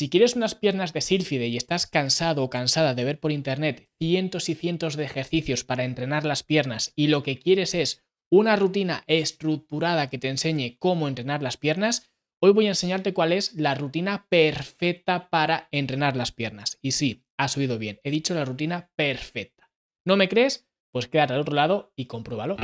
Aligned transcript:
Si 0.00 0.08
quieres 0.08 0.34
unas 0.34 0.54
piernas 0.54 0.94
de 0.94 1.02
sílfide 1.02 1.48
y 1.48 1.58
estás 1.58 1.86
cansado 1.86 2.42
o 2.42 2.48
cansada 2.48 2.94
de 2.94 3.04
ver 3.04 3.20
por 3.20 3.32
internet 3.32 3.90
cientos 3.98 4.48
y 4.48 4.54
cientos 4.54 4.96
de 4.96 5.04
ejercicios 5.04 5.62
para 5.62 5.84
entrenar 5.84 6.24
las 6.24 6.42
piernas 6.42 6.94
y 6.96 7.08
lo 7.08 7.22
que 7.22 7.38
quieres 7.38 7.74
es 7.74 8.02
una 8.30 8.56
rutina 8.56 9.04
estructurada 9.08 10.08
que 10.08 10.16
te 10.16 10.30
enseñe 10.30 10.78
cómo 10.78 11.06
entrenar 11.06 11.42
las 11.42 11.58
piernas, 11.58 12.10
hoy 12.40 12.52
voy 12.52 12.64
a 12.64 12.70
enseñarte 12.70 13.12
cuál 13.12 13.34
es 13.34 13.52
la 13.52 13.74
rutina 13.74 14.24
perfecta 14.30 15.28
para 15.28 15.68
entrenar 15.70 16.16
las 16.16 16.32
piernas. 16.32 16.78
Y 16.80 16.92
sí, 16.92 17.26
has 17.36 17.58
oído 17.58 17.76
bien, 17.78 18.00
he 18.02 18.10
dicho 18.10 18.32
la 18.32 18.46
rutina 18.46 18.90
perfecta. 18.96 19.70
¿No 20.06 20.16
me 20.16 20.30
crees? 20.30 20.66
Pues 20.92 21.08
quédate 21.08 21.34
al 21.34 21.40
otro 21.40 21.54
lado 21.54 21.92
y 21.94 22.06
compruébalo. 22.06 22.56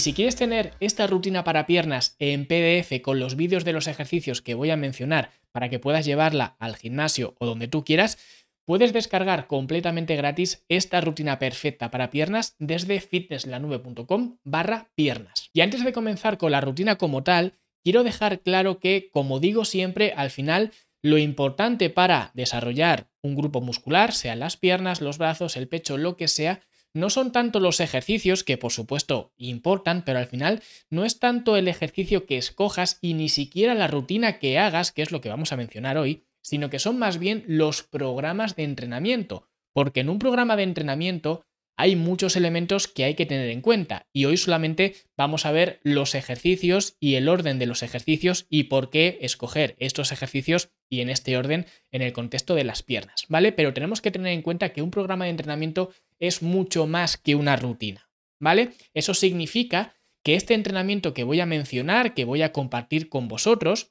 Y 0.00 0.02
si 0.02 0.14
quieres 0.14 0.34
tener 0.34 0.72
esta 0.80 1.06
rutina 1.06 1.44
para 1.44 1.66
piernas 1.66 2.16
en 2.18 2.46
PDF 2.46 3.02
con 3.02 3.20
los 3.20 3.36
vídeos 3.36 3.66
de 3.66 3.74
los 3.74 3.86
ejercicios 3.86 4.40
que 4.40 4.54
voy 4.54 4.70
a 4.70 4.76
mencionar 4.78 5.30
para 5.52 5.68
que 5.68 5.78
puedas 5.78 6.06
llevarla 6.06 6.56
al 6.58 6.74
gimnasio 6.74 7.34
o 7.38 7.44
donde 7.44 7.68
tú 7.68 7.84
quieras, 7.84 8.16
puedes 8.64 8.94
descargar 8.94 9.46
completamente 9.46 10.16
gratis 10.16 10.64
esta 10.70 11.02
rutina 11.02 11.38
perfecta 11.38 11.90
para 11.90 12.08
piernas 12.08 12.56
desde 12.58 12.98
fitnesslanube.com 12.98 14.38
barra 14.42 14.90
piernas. 14.94 15.50
Y 15.52 15.60
antes 15.60 15.84
de 15.84 15.92
comenzar 15.92 16.38
con 16.38 16.52
la 16.52 16.62
rutina 16.62 16.96
como 16.96 17.22
tal, 17.22 17.52
quiero 17.84 18.02
dejar 18.02 18.40
claro 18.40 18.78
que, 18.78 19.10
como 19.12 19.38
digo 19.38 19.66
siempre, 19.66 20.14
al 20.16 20.30
final 20.30 20.72
lo 21.02 21.18
importante 21.18 21.90
para 21.90 22.30
desarrollar 22.32 23.10
un 23.20 23.36
grupo 23.36 23.60
muscular, 23.60 24.14
sean 24.14 24.40
las 24.40 24.56
piernas, 24.56 25.02
los 25.02 25.18
brazos, 25.18 25.58
el 25.58 25.68
pecho, 25.68 25.98
lo 25.98 26.16
que 26.16 26.26
sea, 26.26 26.62
no 26.94 27.10
son 27.10 27.32
tanto 27.32 27.60
los 27.60 27.80
ejercicios, 27.80 28.44
que 28.44 28.58
por 28.58 28.72
supuesto 28.72 29.32
importan, 29.36 30.04
pero 30.04 30.18
al 30.18 30.26
final 30.26 30.62
no 30.90 31.04
es 31.04 31.18
tanto 31.18 31.56
el 31.56 31.68
ejercicio 31.68 32.26
que 32.26 32.36
escojas 32.36 32.98
y 33.00 33.14
ni 33.14 33.28
siquiera 33.28 33.74
la 33.74 33.86
rutina 33.86 34.38
que 34.38 34.58
hagas, 34.58 34.92
que 34.92 35.02
es 35.02 35.12
lo 35.12 35.20
que 35.20 35.28
vamos 35.28 35.52
a 35.52 35.56
mencionar 35.56 35.98
hoy, 35.98 36.24
sino 36.42 36.70
que 36.70 36.78
son 36.78 36.98
más 36.98 37.18
bien 37.18 37.44
los 37.46 37.82
programas 37.82 38.56
de 38.56 38.64
entrenamiento, 38.64 39.48
porque 39.72 40.00
en 40.00 40.08
un 40.08 40.18
programa 40.18 40.56
de 40.56 40.64
entrenamiento 40.64 41.44
hay 41.80 41.96
muchos 41.96 42.36
elementos 42.36 42.88
que 42.88 43.04
hay 43.04 43.14
que 43.14 43.24
tener 43.24 43.48
en 43.48 43.62
cuenta 43.62 44.06
y 44.12 44.26
hoy 44.26 44.36
solamente 44.36 44.96
vamos 45.16 45.46
a 45.46 45.50
ver 45.50 45.80
los 45.82 46.14
ejercicios 46.14 46.98
y 47.00 47.14
el 47.14 47.26
orden 47.26 47.58
de 47.58 47.64
los 47.64 47.82
ejercicios 47.82 48.44
y 48.50 48.64
por 48.64 48.90
qué 48.90 49.16
escoger 49.22 49.76
estos 49.78 50.12
ejercicios 50.12 50.72
y 50.90 51.00
en 51.00 51.08
este 51.08 51.38
orden 51.38 51.64
en 51.90 52.02
el 52.02 52.12
contexto 52.12 52.54
de 52.54 52.64
las 52.64 52.82
piernas, 52.82 53.24
¿vale? 53.28 53.52
Pero 53.52 53.72
tenemos 53.72 54.02
que 54.02 54.10
tener 54.10 54.34
en 54.34 54.42
cuenta 54.42 54.74
que 54.74 54.82
un 54.82 54.90
programa 54.90 55.24
de 55.24 55.30
entrenamiento 55.30 55.90
es 56.20 56.42
mucho 56.42 56.86
más 56.86 57.16
que 57.16 57.34
una 57.34 57.56
rutina, 57.56 58.08
¿vale? 58.38 58.72
Eso 58.94 59.14
significa 59.14 59.96
que 60.22 60.34
este 60.34 60.54
entrenamiento 60.54 61.14
que 61.14 61.24
voy 61.24 61.40
a 61.40 61.46
mencionar, 61.46 62.14
que 62.14 62.24
voy 62.24 62.42
a 62.42 62.52
compartir 62.52 63.08
con 63.08 63.26
vosotros, 63.26 63.90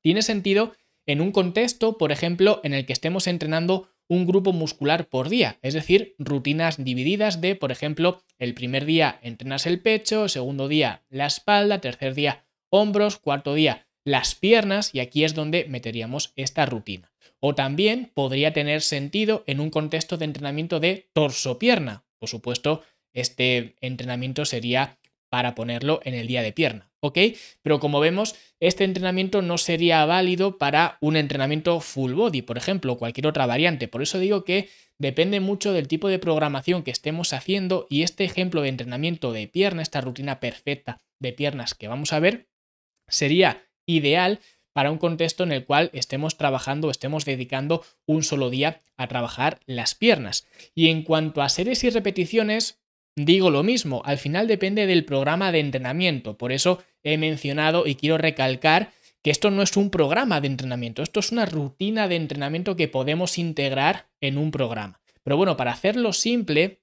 tiene 0.00 0.22
sentido 0.22 0.74
en 1.06 1.20
un 1.20 1.32
contexto, 1.32 1.98
por 1.98 2.12
ejemplo, 2.12 2.60
en 2.64 2.74
el 2.74 2.86
que 2.86 2.92
estemos 2.92 3.26
entrenando 3.26 3.90
un 4.08 4.26
grupo 4.26 4.52
muscular 4.52 5.08
por 5.08 5.28
día, 5.28 5.58
es 5.62 5.74
decir, 5.74 6.16
rutinas 6.18 6.82
divididas 6.82 7.40
de, 7.40 7.54
por 7.54 7.70
ejemplo, 7.70 8.22
el 8.38 8.54
primer 8.54 8.84
día 8.84 9.20
entrenas 9.22 9.66
el 9.66 9.80
pecho, 9.80 10.28
segundo 10.28 10.66
día 10.66 11.04
la 11.10 11.26
espalda, 11.26 11.80
tercer 11.80 12.14
día 12.14 12.44
hombros, 12.70 13.18
cuarto 13.18 13.54
día 13.54 13.86
las 14.04 14.34
piernas 14.34 14.94
y 14.94 15.00
aquí 15.00 15.24
es 15.24 15.34
donde 15.34 15.66
meteríamos 15.68 16.32
esta 16.34 16.66
rutina. 16.66 17.12
O 17.40 17.54
también 17.54 18.10
podría 18.14 18.52
tener 18.52 18.82
sentido 18.82 19.44
en 19.46 19.60
un 19.60 19.70
contexto 19.70 20.16
de 20.16 20.26
entrenamiento 20.26 20.78
de 20.78 21.08
torso-pierna. 21.12 22.04
Por 22.18 22.28
supuesto, 22.28 22.82
este 23.12 23.74
entrenamiento 23.80 24.44
sería 24.44 24.98
para 25.30 25.54
ponerlo 25.54 26.00
en 26.04 26.14
el 26.14 26.26
día 26.26 26.42
de 26.42 26.52
pierna, 26.52 26.90
¿ok? 27.00 27.18
Pero 27.62 27.78
como 27.78 28.00
vemos, 28.00 28.34
este 28.58 28.84
entrenamiento 28.84 29.42
no 29.42 29.58
sería 29.58 30.04
válido 30.04 30.58
para 30.58 30.98
un 31.00 31.16
entrenamiento 31.16 31.80
full 31.80 32.12
body, 32.14 32.42
por 32.42 32.58
ejemplo, 32.58 32.98
cualquier 32.98 33.28
otra 33.28 33.46
variante. 33.46 33.86
Por 33.86 34.02
eso 34.02 34.18
digo 34.18 34.44
que 34.44 34.68
depende 34.98 35.38
mucho 35.38 35.72
del 35.72 35.88
tipo 35.88 36.08
de 36.08 36.18
programación 36.18 36.82
que 36.82 36.90
estemos 36.90 37.32
haciendo 37.32 37.86
y 37.88 38.02
este 38.02 38.24
ejemplo 38.24 38.60
de 38.60 38.68
entrenamiento 38.70 39.32
de 39.32 39.46
pierna, 39.46 39.82
esta 39.82 40.00
rutina 40.00 40.40
perfecta 40.40 40.98
de 41.20 41.32
piernas 41.32 41.74
que 41.74 41.88
vamos 41.88 42.12
a 42.12 42.18
ver, 42.18 42.48
sería 43.08 43.62
ideal 43.86 44.40
para 44.72 44.90
un 44.90 44.98
contexto 44.98 45.44
en 45.44 45.52
el 45.52 45.64
cual 45.64 45.90
estemos 45.92 46.36
trabajando, 46.36 46.90
estemos 46.90 47.24
dedicando 47.24 47.84
un 48.06 48.22
solo 48.22 48.50
día 48.50 48.80
a 48.96 49.08
trabajar 49.08 49.60
las 49.66 49.94
piernas. 49.94 50.46
Y 50.74 50.88
en 50.88 51.02
cuanto 51.02 51.42
a 51.42 51.48
series 51.48 51.82
y 51.84 51.90
repeticiones, 51.90 52.80
digo 53.16 53.50
lo 53.50 53.62
mismo, 53.62 54.02
al 54.04 54.18
final 54.18 54.46
depende 54.46 54.86
del 54.86 55.04
programa 55.04 55.52
de 55.52 55.60
entrenamiento. 55.60 56.36
Por 56.38 56.52
eso 56.52 56.82
he 57.02 57.18
mencionado 57.18 57.86
y 57.86 57.96
quiero 57.96 58.18
recalcar 58.18 58.92
que 59.22 59.30
esto 59.30 59.50
no 59.50 59.62
es 59.62 59.76
un 59.76 59.90
programa 59.90 60.40
de 60.40 60.46
entrenamiento, 60.46 61.02
esto 61.02 61.20
es 61.20 61.30
una 61.30 61.44
rutina 61.44 62.08
de 62.08 62.16
entrenamiento 62.16 62.76
que 62.76 62.88
podemos 62.88 63.38
integrar 63.38 64.06
en 64.20 64.38
un 64.38 64.50
programa. 64.50 65.00
Pero 65.22 65.36
bueno, 65.36 65.56
para 65.56 65.72
hacerlo 65.72 66.12
simple 66.12 66.80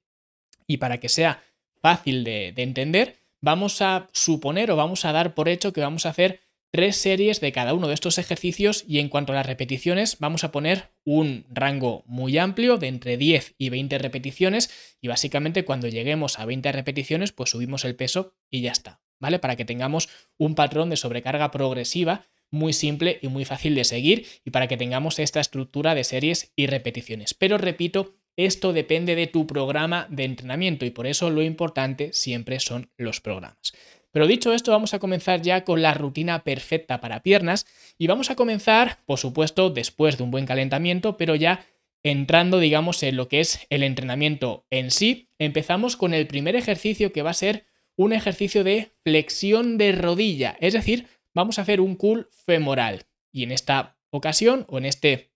y 0.68 0.78
para 0.78 1.00
que 1.00 1.10
sea 1.10 1.42
fácil 1.82 2.24
de, 2.24 2.52
de 2.56 2.64
entender, 2.64 3.16
vamos 3.42 3.82
a 3.82 4.08
suponer 4.12 4.70
o 4.72 4.76
vamos 4.76 5.06
a 5.06 5.12
dar 5.12 5.34
por 5.34 5.50
hecho 5.50 5.74
que 5.74 5.82
vamos 5.82 6.06
a 6.06 6.10
hacer 6.10 6.42
tres 6.72 6.98
series 6.98 7.40
de 7.40 7.52
cada 7.52 7.74
uno 7.74 7.88
de 7.88 7.94
estos 7.94 8.18
ejercicios 8.18 8.84
y 8.88 9.00
en 9.00 9.10
cuanto 9.10 9.32
a 9.32 9.36
las 9.36 9.46
repeticiones 9.46 10.18
vamos 10.20 10.44
a 10.44 10.52
poner 10.52 10.92
un 11.04 11.46
rango 11.50 12.04
muy 12.08 12.38
amplio 12.38 12.78
de 12.78 12.88
entre 12.88 13.18
10 13.18 13.56
y 13.58 13.70
20 13.70 13.98
repeticiones 13.98 14.70
y 15.02 15.08
básicamente 15.08 15.66
cuando 15.66 15.88
lleguemos 15.88 16.40
a 16.40 16.46
20 16.46 16.72
repeticiones 16.72 17.32
pues 17.32 17.52
subimos 17.52 17.86
el 17.86 17.96
peso 17.96 18.36
y 18.50 18.62
ya 18.62 18.72
está, 18.72 19.02
¿vale? 19.20 19.40
Para 19.40 19.56
que 19.56 19.66
tengamos 19.66 20.10
un 20.38 20.56
patrón 20.56 20.90
de 20.90 20.98
sobrecarga 20.98 21.52
progresiva 21.52 22.26
muy 22.50 22.74
simple 22.74 23.20
y 23.22 23.28
muy 23.28 23.46
fácil 23.46 23.76
de 23.76 23.84
seguir 23.84 24.26
y 24.46 24.52
para 24.52 24.68
que 24.68 24.78
tengamos 24.78 25.20
esta 25.20 25.40
estructura 25.40 25.96
de 25.96 26.04
series 26.04 26.54
y 26.56 26.68
repeticiones. 26.68 27.34
Pero 27.34 27.58
repito, 27.58 28.16
esto 28.38 28.72
depende 28.72 29.16
de 29.16 29.28
tu 29.28 29.48
programa 29.48 30.08
de 30.10 30.24
entrenamiento 30.24 30.86
y 30.86 30.92
por 30.92 31.08
eso 31.08 31.30
lo 31.30 31.42
importante 31.42 32.14
siempre 32.14 32.60
son 32.60 32.92
los 32.96 33.20
programas. 33.20 33.74
Pero 34.18 34.26
dicho 34.26 34.52
esto, 34.52 34.72
vamos 34.72 34.96
a 34.96 35.00
comenzar 35.00 35.44
ya 35.44 35.64
con 35.64 35.84
la 35.84 35.94
rutina 35.94 36.44
perfecta 36.44 37.00
para 37.00 37.22
piernas 37.22 37.68
y 38.00 38.08
vamos 38.08 38.32
a 38.32 38.36
comenzar, 38.36 38.98
por 39.06 39.20
supuesto, 39.20 39.70
después 39.70 40.18
de 40.18 40.24
un 40.24 40.32
buen 40.32 40.48
calentamiento, 40.48 41.18
pero 41.18 41.36
ya 41.36 41.64
entrando, 42.02 42.58
digamos, 42.58 43.04
en 43.04 43.16
lo 43.16 43.28
que 43.28 43.42
es 43.42 43.68
el 43.70 43.84
entrenamiento 43.84 44.66
en 44.72 44.90
sí. 44.90 45.30
Empezamos 45.38 45.96
con 45.98 46.16
el 46.16 46.26
primer 46.26 46.56
ejercicio 46.56 47.12
que 47.12 47.22
va 47.22 47.30
a 47.30 47.36
ser 47.36 47.68
un 47.96 48.12
ejercicio 48.12 48.64
de 48.64 48.92
flexión 49.04 49.78
de 49.78 49.92
rodilla, 49.92 50.58
es 50.62 50.74
decir, 50.74 51.06
vamos 51.36 51.60
a 51.60 51.62
hacer 51.62 51.80
un 51.80 51.94
cool 51.94 52.28
femoral. 52.32 53.04
Y 53.32 53.44
en 53.44 53.52
esta 53.52 54.00
ocasión 54.10 54.66
o 54.68 54.80
en 54.80 54.88
este 54.88 55.30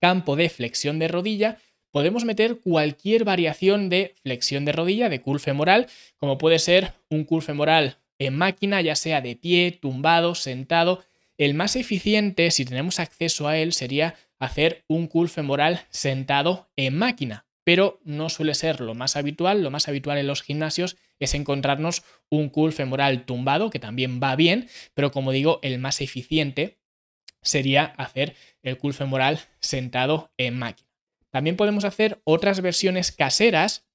campo 0.00 0.36
de 0.36 0.50
flexión 0.50 0.98
de 0.98 1.08
rodilla, 1.08 1.56
podemos 1.92 2.24
meter 2.24 2.58
cualquier 2.58 3.24
variación 3.24 3.88
de 3.88 4.14
flexión 4.22 4.64
de 4.64 4.72
rodilla, 4.72 5.08
de 5.08 5.20
cool 5.20 5.38
femoral, 5.38 5.86
como 6.16 6.38
puede 6.38 6.58
ser 6.58 6.94
un 7.08 7.24
cool 7.24 7.42
femoral 7.42 7.98
en 8.18 8.36
máquina, 8.36 8.80
ya 8.80 8.96
sea 8.96 9.20
de 9.20 9.36
pie, 9.36 9.78
tumbado, 9.80 10.34
sentado. 10.34 11.04
El 11.38 11.54
más 11.54 11.76
eficiente, 11.76 12.50
si 12.50 12.64
tenemos 12.64 12.98
acceso 12.98 13.46
a 13.46 13.58
él, 13.58 13.72
sería 13.72 14.16
hacer 14.38 14.84
un 14.88 15.06
cool 15.06 15.28
femoral 15.28 15.86
sentado 15.90 16.70
en 16.76 16.96
máquina, 16.96 17.46
pero 17.64 18.00
no 18.04 18.28
suele 18.28 18.54
ser 18.54 18.80
lo 18.80 18.94
más 18.94 19.16
habitual. 19.16 19.62
Lo 19.62 19.70
más 19.70 19.88
habitual 19.88 20.18
en 20.18 20.26
los 20.26 20.42
gimnasios 20.42 20.96
es 21.20 21.34
encontrarnos 21.34 22.02
un 22.28 22.48
cool 22.48 22.72
femoral 22.72 23.24
tumbado, 23.24 23.70
que 23.70 23.78
también 23.78 24.20
va 24.20 24.34
bien, 24.34 24.68
pero 24.94 25.12
como 25.12 25.30
digo, 25.30 25.60
el 25.62 25.78
más 25.78 26.00
eficiente 26.00 26.78
sería 27.42 27.84
hacer 27.84 28.34
el 28.62 28.78
cool 28.78 28.94
femoral 28.94 29.40
sentado 29.60 30.32
en 30.38 30.58
máquina. 30.58 30.91
También 31.32 31.56
podemos 31.56 31.84
hacer 31.84 32.20
otras 32.24 32.60
versiones 32.60 33.10
caseras, 33.10 33.86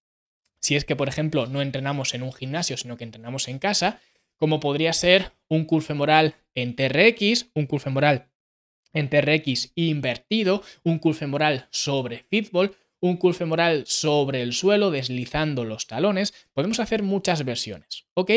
si 0.59 0.75
es 0.75 0.85
que, 0.85 0.95
por 0.95 1.07
ejemplo, 1.07 1.45
no 1.45 1.61
entrenamos 1.61 2.13
en 2.15 2.23
un 2.23 2.33
gimnasio, 2.33 2.77
sino 2.77 2.97
que 2.97 3.03
entrenamos 3.03 3.47
en 3.47 3.59
casa, 3.59 4.01
como 4.37 4.59
podría 4.59 4.91
ser 4.91 5.31
un 5.47 5.65
curl 5.65 5.83
femoral 5.83 6.35
en 6.55 6.75
TRX, 6.75 7.51
un 7.53 7.67
curl 7.67 7.79
femoral 7.79 8.29
en 8.91 9.09
TRX 9.09 9.71
invertido, 9.75 10.63
un 10.83 10.97
curl 10.97 11.13
femoral 11.15 11.67
sobre 11.69 12.25
fitball, 12.29 12.75
un 12.99 13.17
curl 13.17 13.35
femoral 13.35 13.85
sobre 13.85 14.41
el 14.41 14.53
suelo 14.53 14.89
deslizando 14.89 15.63
los 15.63 15.85
talones. 15.85 16.33
Podemos 16.53 16.79
hacer 16.79 17.03
muchas 17.03 17.45
versiones, 17.45 18.07
¿ok? 18.15 18.31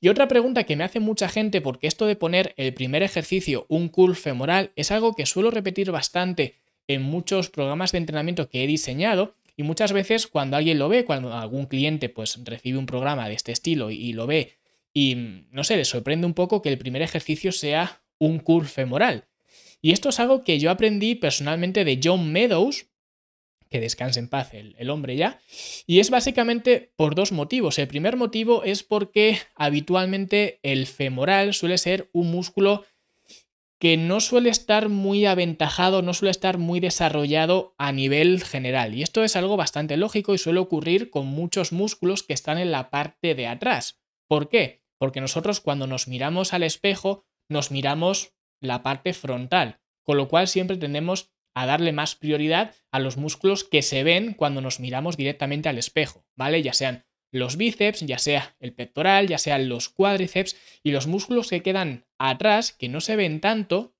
Y 0.00 0.08
otra 0.08 0.26
pregunta 0.26 0.64
que 0.64 0.74
me 0.74 0.82
hace 0.82 0.98
mucha 0.98 1.28
gente, 1.28 1.60
porque 1.60 1.86
esto 1.86 2.06
de 2.06 2.16
poner 2.16 2.54
el 2.56 2.74
primer 2.74 3.04
ejercicio, 3.04 3.66
un 3.68 3.88
curl 3.88 4.16
femoral, 4.16 4.72
es 4.74 4.90
algo 4.90 5.14
que 5.14 5.26
suelo 5.26 5.52
repetir 5.52 5.92
bastante 5.92 6.61
en 6.88 7.02
muchos 7.02 7.50
programas 7.50 7.92
de 7.92 7.98
entrenamiento 7.98 8.48
que 8.48 8.64
he 8.64 8.66
diseñado. 8.66 9.34
Y 9.56 9.64
muchas 9.64 9.92
veces 9.92 10.26
cuando 10.26 10.56
alguien 10.56 10.78
lo 10.78 10.88
ve, 10.88 11.04
cuando 11.04 11.32
algún 11.34 11.66
cliente 11.66 12.08
pues 12.08 12.38
recibe 12.44 12.78
un 12.78 12.86
programa 12.86 13.28
de 13.28 13.34
este 13.34 13.52
estilo 13.52 13.90
y 13.90 14.12
lo 14.12 14.26
ve 14.26 14.56
y 14.94 15.46
no 15.50 15.64
sé, 15.64 15.76
le 15.76 15.84
sorprende 15.84 16.26
un 16.26 16.34
poco 16.34 16.62
que 16.62 16.68
el 16.68 16.78
primer 16.78 17.02
ejercicio 17.02 17.52
sea 17.52 18.02
un 18.18 18.38
curl 18.38 18.66
femoral. 18.66 19.26
Y 19.80 19.92
esto 19.92 20.10
es 20.10 20.20
algo 20.20 20.44
que 20.44 20.58
yo 20.58 20.70
aprendí 20.70 21.14
personalmente 21.14 21.84
de 21.84 21.98
John 22.02 22.30
Meadows, 22.30 22.86
que 23.68 23.80
descanse 23.80 24.20
en 24.20 24.28
paz 24.28 24.52
el, 24.52 24.90
hombre 24.90 25.16
ya. 25.16 25.40
Y 25.86 26.00
es 26.00 26.10
básicamente 26.10 26.92
por 26.94 27.14
dos 27.14 27.32
motivos. 27.32 27.78
El 27.78 27.88
primer 27.88 28.16
motivo 28.16 28.64
es 28.64 28.82
porque 28.82 29.38
habitualmente 29.54 30.60
el 30.62 30.86
femoral 30.86 31.54
suele 31.54 31.78
ser 31.78 32.10
un 32.12 32.30
músculo 32.30 32.84
que 33.82 33.96
no 33.96 34.20
suele 34.20 34.48
estar 34.48 34.88
muy 34.88 35.26
aventajado, 35.26 36.02
no 36.02 36.14
suele 36.14 36.30
estar 36.30 36.56
muy 36.56 36.78
desarrollado 36.78 37.74
a 37.78 37.90
nivel 37.90 38.40
general. 38.40 38.94
Y 38.94 39.02
esto 39.02 39.24
es 39.24 39.34
algo 39.34 39.56
bastante 39.56 39.96
lógico 39.96 40.34
y 40.34 40.38
suele 40.38 40.60
ocurrir 40.60 41.10
con 41.10 41.26
muchos 41.26 41.72
músculos 41.72 42.22
que 42.22 42.32
están 42.32 42.58
en 42.58 42.70
la 42.70 42.90
parte 42.90 43.34
de 43.34 43.48
atrás. 43.48 44.00
¿Por 44.28 44.48
qué? 44.48 44.84
Porque 44.98 45.20
nosotros 45.20 45.58
cuando 45.58 45.88
nos 45.88 46.06
miramos 46.06 46.52
al 46.52 46.62
espejo, 46.62 47.26
nos 47.48 47.72
miramos 47.72 48.36
la 48.60 48.84
parte 48.84 49.14
frontal, 49.14 49.80
con 50.04 50.16
lo 50.16 50.28
cual 50.28 50.46
siempre 50.46 50.76
tendemos 50.76 51.32
a 51.52 51.66
darle 51.66 51.90
más 51.90 52.14
prioridad 52.14 52.76
a 52.92 53.00
los 53.00 53.16
músculos 53.16 53.64
que 53.64 53.82
se 53.82 54.04
ven 54.04 54.34
cuando 54.34 54.60
nos 54.60 54.78
miramos 54.78 55.16
directamente 55.16 55.68
al 55.68 55.78
espejo, 55.78 56.24
¿vale? 56.36 56.62
Ya 56.62 56.72
sean 56.72 57.04
los 57.32 57.56
bíceps, 57.56 58.00
ya 58.00 58.18
sea 58.18 58.54
el 58.60 58.72
pectoral, 58.72 59.26
ya 59.26 59.38
sean 59.38 59.68
los 59.68 59.88
cuádriceps 59.88 60.56
y 60.82 60.92
los 60.92 61.06
músculos 61.08 61.48
que 61.48 61.62
quedan 61.62 62.04
atrás, 62.18 62.72
que 62.72 62.88
no 62.88 63.00
se 63.00 63.16
ven 63.16 63.40
tanto, 63.40 63.94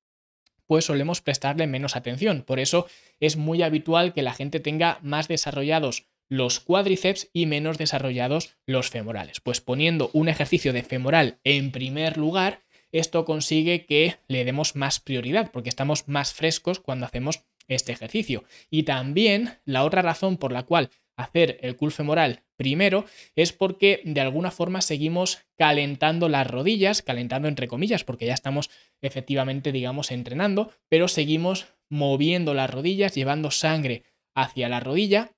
pues 0.67 0.85
solemos 0.85 1.21
prestarle 1.21 1.67
menos 1.67 1.97
atención. 1.97 2.43
Por 2.43 2.61
eso 2.61 2.87
es 3.19 3.37
muy 3.37 3.63
habitual 3.63 4.13
que 4.13 4.23
la 4.23 4.35
gente 4.35 4.61
tenga 4.61 4.99
más 5.03 5.27
desarrollados 5.29 6.07
los 6.29 6.61
cuádriceps 6.61 7.29
y 7.33 7.47
menos 7.47 7.77
desarrollados 7.79 8.57
los 8.65 8.91
femorales. 8.91 9.41
Pues 9.41 9.61
poniendo 9.61 10.11
un 10.13 10.29
ejercicio 10.29 10.73
de 10.73 10.83
femoral 10.83 11.39
en 11.45 11.73
primer 11.73 12.17
lugar, 12.17 12.63
esto 12.91 13.25
consigue 13.25 13.87
que 13.87 14.17
le 14.29 14.45
demos 14.45 14.77
más 14.77 15.01
prioridad 15.01 15.51
porque 15.51 15.69
estamos 15.69 16.09
más 16.09 16.33
frescos 16.33 16.81
cuando 16.81 17.07
hacemos 17.07 17.45
este 17.69 17.93
ejercicio. 17.93 18.45
Y 18.71 18.85
también 18.85 19.59
la 19.65 19.85
otra 19.85 20.03
razón 20.03 20.37
por 20.37 20.53
la 20.53 20.63
cual 20.63 20.91
hacer 21.17 21.59
el 21.63 21.77
curl 21.77 21.93
femoral 21.93 22.43
primero 22.57 23.05
es 23.35 23.53
porque 23.53 24.01
de 24.05 24.21
alguna 24.21 24.51
forma 24.51 24.81
seguimos 24.81 25.41
calentando 25.57 26.29
las 26.29 26.47
rodillas, 26.47 27.03
calentando 27.03 27.49
entre 27.49 27.69
comillas, 27.69 28.05
porque 28.05 28.27
ya 28.27 28.35
estamos 28.35 28.71
efectivamente, 29.01 29.73
digamos, 29.73 30.11
entrenando, 30.11 30.73
pero 30.89 31.09
seguimos 31.09 31.67
moviendo 31.89 32.55
las 32.55 32.71
rodillas, 32.71 33.15
llevando 33.15 33.51
sangre 33.51 34.05
hacia 34.35 34.69
la 34.69 34.81
rodilla 34.81 35.33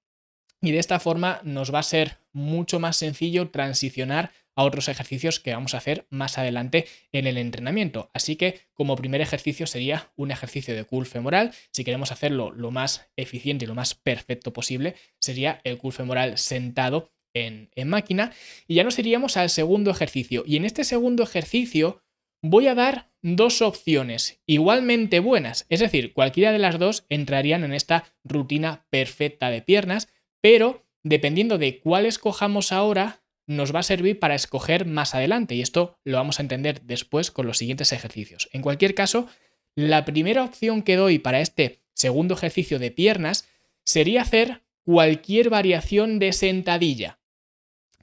y 0.61 0.73
de 0.73 0.79
esta 0.79 1.01
forma 1.01 1.41
nos 1.45 1.75
va 1.75 1.81
a 1.81 1.85
ser 1.85 2.19
mucho 2.33 2.81
más 2.81 2.97
sencillo 2.97 3.51
transicionar 3.51 4.33
a 4.55 4.63
otros 4.63 4.89
ejercicios 4.89 5.41
que 5.41 5.53
vamos 5.53 5.75
a 5.75 5.79
hacer 5.79 6.07
más 6.11 6.39
adelante 6.39 6.87
en 7.13 7.27
el 7.27 7.39
entrenamiento. 7.39 8.11
Así 8.15 8.37
que 8.37 8.61
como 8.73 8.97
primer 8.97 9.21
ejercicio 9.21 9.67
sería 9.67 10.13
un 10.17 10.31
ejercicio 10.31 10.75
de 10.75 10.85
curl 10.85 11.07
femoral. 11.07 11.53
Si 11.73 11.85
queremos 11.85 12.13
hacerlo 12.13 12.53
lo 12.53 12.71
más 12.71 13.09
eficiente 13.17 13.65
y 13.65 13.69
lo 13.69 13.75
más 13.75 13.95
perfecto 13.95 14.53
posible, 14.53 14.95
sería 15.19 15.61
el 15.65 15.79
curl 15.79 15.93
femoral 15.93 16.39
sentado 16.39 17.11
en, 17.35 17.71
en 17.75 17.89
máquina. 17.89 18.33
Y 18.69 18.75
ya 18.75 18.85
nos 18.85 18.99
iríamos 18.99 19.37
al 19.37 19.51
segundo 19.51 19.91
ejercicio. 19.91 20.45
Y 20.47 20.57
en 20.57 20.65
este 20.65 20.85
segundo 20.85 21.23
ejercicio 21.23 22.03
voy 22.43 22.67
a 22.69 22.75
dar 22.75 23.11
dos 23.23 23.63
opciones 23.63 24.43
igualmente 24.45 25.19
buenas. 25.19 25.65
Es 25.71 25.81
decir, 25.81 26.13
cualquiera 26.13 26.53
de 26.53 26.59
las 26.59 26.79
dos 26.79 27.07
entrarían 27.09 27.65
en 27.65 27.73
esta 27.73 28.05
rutina 28.23 28.87
perfecta 28.91 29.49
de 29.49 29.63
piernas, 29.63 30.09
pero 30.43 30.87
dependiendo 31.03 31.57
de 31.57 31.81
cuál 31.81 32.05
escojamos 32.05 32.71
ahora, 32.71 33.24
nos 33.47 33.75
va 33.75 33.81
a 33.81 33.85
servir 33.85 34.19
para 34.19 34.35
escoger 34.35 34.87
más 34.87 35.15
adelante 35.15 35.55
y 35.55 35.61
esto 35.61 35.99
lo 36.05 36.17
vamos 36.17 36.39
a 36.39 36.43
entender 36.43 36.83
después 36.83 37.31
con 37.31 37.47
los 37.47 37.59
siguientes 37.59 37.93
ejercicios. 37.93 38.49
En 38.53 38.63
cualquier 38.63 38.95
caso, 38.95 39.29
la 39.75 40.05
primera 40.05 40.45
opción 40.45 40.83
que 40.83 40.97
doy 40.97 41.19
para 41.19 41.41
este 41.41 41.83
segundo 41.95 42.35
ejercicio 42.35 42.79
de 42.79 42.91
piernas 42.91 43.49
sería 43.85 44.23
hacer 44.23 44.63
cualquier 44.85 45.51
variación 45.51 46.19
de 46.19 46.33
sentadilla. 46.33 47.19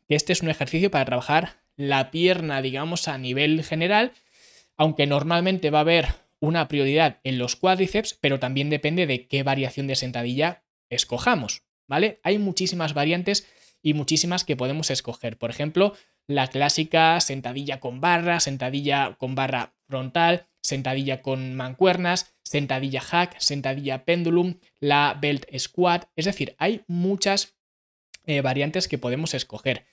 Este 0.07 0.33
es 0.33 0.41
un 0.41 0.49
ejercicio 0.49 0.91
para 0.91 1.05
trabajar 1.05 1.61
la 1.75 2.11
pierna, 2.11 2.61
digamos, 2.61 3.07
a 3.07 3.17
nivel 3.17 3.63
general, 3.63 4.11
aunque 4.77 5.07
normalmente 5.07 5.69
va 5.69 5.79
a 5.79 5.81
haber 5.81 6.07
una 6.39 6.67
prioridad 6.67 7.19
en 7.23 7.37
los 7.37 7.55
cuádriceps, 7.55 8.17
pero 8.19 8.39
también 8.39 8.69
depende 8.69 9.07
de 9.07 9.27
qué 9.27 9.43
variación 9.43 9.87
de 9.87 9.95
sentadilla 9.95 10.63
escojamos, 10.89 11.63
¿vale? 11.87 12.19
Hay 12.23 12.39
muchísimas 12.39 12.93
variantes 12.93 13.47
y 13.81 13.93
muchísimas 13.93 14.43
que 14.43 14.55
podemos 14.55 14.89
escoger. 14.91 15.37
Por 15.37 15.49
ejemplo, 15.49 15.93
la 16.27 16.47
clásica 16.47 17.19
sentadilla 17.19 17.79
con 17.79 18.01
barra, 18.01 18.39
sentadilla 18.39 19.15
con 19.17 19.35
barra 19.35 19.73
frontal, 19.87 20.47
sentadilla 20.61 21.21
con 21.21 21.55
mancuernas, 21.55 22.33
sentadilla 22.43 23.01
hack, 23.01 23.39
sentadilla 23.39 24.05
pendulum, 24.05 24.55
la 24.79 25.17
belt 25.19 25.45
squat. 25.57 26.05
Es 26.15 26.25
decir, 26.25 26.55
hay 26.57 26.83
muchas 26.87 27.55
eh, 28.25 28.41
variantes 28.41 28.87
que 28.87 28.97
podemos 28.97 29.33
escoger. 29.33 29.85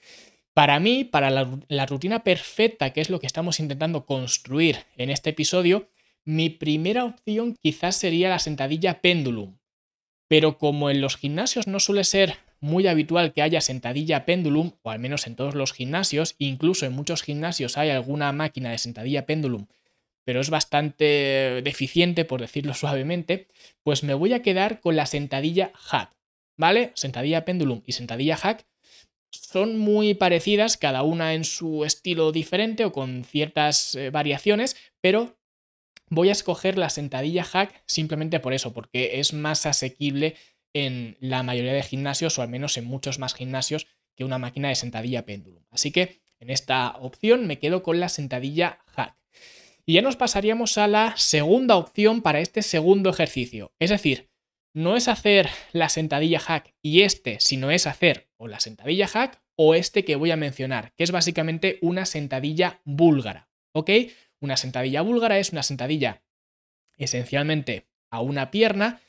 Para 0.54 0.80
mí, 0.80 1.04
para 1.04 1.30
la, 1.30 1.48
la 1.68 1.86
rutina 1.86 2.24
perfecta, 2.24 2.92
que 2.92 3.00
es 3.00 3.10
lo 3.10 3.20
que 3.20 3.26
estamos 3.26 3.60
intentando 3.60 4.06
construir 4.06 4.84
en 4.96 5.10
este 5.10 5.30
episodio, 5.30 5.88
mi 6.24 6.50
primera 6.50 7.04
opción 7.04 7.56
quizás 7.60 7.96
sería 7.96 8.28
la 8.28 8.38
sentadilla 8.38 9.00
pendulum. 9.00 9.56
Pero 10.28 10.58
como 10.58 10.90
en 10.90 11.00
los 11.00 11.16
gimnasios 11.16 11.66
no 11.66 11.80
suele 11.80 12.04
ser 12.04 12.36
muy 12.60 12.86
habitual 12.86 13.32
que 13.32 13.42
haya 13.42 13.60
sentadilla 13.60 14.24
pendulum, 14.24 14.72
o 14.82 14.90
al 14.90 14.98
menos 14.98 15.26
en 15.26 15.36
todos 15.36 15.54
los 15.54 15.72
gimnasios, 15.72 16.34
incluso 16.38 16.86
en 16.86 16.92
muchos 16.92 17.22
gimnasios 17.22 17.78
hay 17.78 17.90
alguna 17.90 18.32
máquina 18.32 18.70
de 18.70 18.78
sentadilla 18.78 19.26
pendulum, 19.26 19.66
pero 20.24 20.40
es 20.40 20.50
bastante 20.50 21.62
deficiente, 21.62 22.24
por 22.24 22.40
decirlo 22.40 22.74
suavemente, 22.74 23.48
pues 23.82 24.02
me 24.02 24.14
voy 24.14 24.32
a 24.32 24.42
quedar 24.42 24.80
con 24.80 24.96
la 24.96 25.06
sentadilla 25.06 25.72
hack, 25.74 26.16
¿vale? 26.56 26.92
Sentadilla 26.94 27.44
pendulum 27.44 27.82
y 27.86 27.92
sentadilla 27.92 28.36
hack 28.36 28.66
son 29.30 29.78
muy 29.78 30.14
parecidas, 30.14 30.76
cada 30.76 31.02
una 31.02 31.34
en 31.34 31.44
su 31.44 31.84
estilo 31.84 32.32
diferente 32.32 32.84
o 32.84 32.92
con 32.92 33.24
ciertas 33.24 33.94
eh, 33.94 34.10
variaciones, 34.10 34.76
pero 35.00 35.38
voy 36.08 36.30
a 36.30 36.32
escoger 36.32 36.78
la 36.78 36.90
sentadilla 36.90 37.44
hack 37.44 37.82
simplemente 37.86 38.40
por 38.40 38.54
eso, 38.54 38.72
porque 38.72 39.20
es 39.20 39.32
más 39.32 39.66
asequible 39.66 40.36
en 40.72 41.16
la 41.20 41.42
mayoría 41.42 41.72
de 41.72 41.82
gimnasios 41.82 42.38
o 42.38 42.42
al 42.42 42.48
menos 42.48 42.76
en 42.76 42.84
muchos 42.84 43.18
más 43.18 43.34
gimnasios 43.34 43.86
que 44.14 44.24
una 44.24 44.38
máquina 44.38 44.68
de 44.68 44.74
sentadilla 44.74 45.24
péndulo. 45.24 45.66
Así 45.70 45.92
que 45.92 46.20
en 46.40 46.50
esta 46.50 46.96
opción 46.98 47.46
me 47.46 47.58
quedo 47.58 47.82
con 47.82 48.00
la 48.00 48.08
sentadilla 48.08 48.80
hack. 48.86 49.16
Y 49.84 49.94
ya 49.94 50.02
nos 50.02 50.16
pasaríamos 50.16 50.76
a 50.78 50.86
la 50.86 51.14
segunda 51.16 51.76
opción 51.76 52.20
para 52.20 52.40
este 52.40 52.62
segundo 52.62 53.10
ejercicio. 53.10 53.72
Es 53.78 53.90
decir, 53.90 54.28
no 54.74 54.96
es 54.96 55.08
hacer 55.08 55.48
la 55.72 55.88
sentadilla 55.88 56.40
hack 56.40 56.74
y 56.82 57.02
este, 57.02 57.40
sino 57.40 57.70
es 57.70 57.86
hacer 57.86 58.28
o 58.36 58.48
la 58.48 58.60
sentadilla 58.60 59.08
hack 59.08 59.40
o 59.56 59.74
este 59.74 60.04
que 60.04 60.16
voy 60.16 60.30
a 60.30 60.36
mencionar, 60.36 60.92
que 60.94 61.04
es 61.04 61.10
básicamente 61.10 61.78
una 61.80 62.06
sentadilla 62.06 62.80
búlgara. 62.84 63.48
¿Ok? 63.72 63.90
Una 64.40 64.56
sentadilla 64.56 65.02
búlgara 65.02 65.38
es 65.38 65.50
una 65.50 65.62
sentadilla 65.62 66.22
esencialmente 66.96 67.88
a 68.10 68.20
una 68.20 68.50
pierna, 68.50 69.00